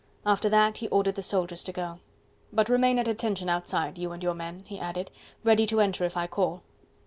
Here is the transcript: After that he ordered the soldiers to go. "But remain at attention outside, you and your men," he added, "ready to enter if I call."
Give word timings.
After 0.25 0.49
that 0.49 0.79
he 0.79 0.87
ordered 0.87 1.13
the 1.13 1.21
soldiers 1.21 1.63
to 1.63 1.71
go. 1.71 1.99
"But 2.51 2.69
remain 2.69 2.97
at 2.97 3.07
attention 3.07 3.49
outside, 3.49 3.99
you 3.99 4.11
and 4.13 4.23
your 4.23 4.33
men," 4.33 4.63
he 4.65 4.79
added, 4.79 5.11
"ready 5.43 5.67
to 5.67 5.79
enter 5.79 6.03
if 6.05 6.17
I 6.17 6.25
call." 6.25 6.63